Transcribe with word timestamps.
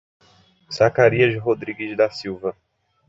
Zacarias 0.75 1.37
Rodrigues 1.39 1.95
da 1.95 2.09
Silva 2.09 2.57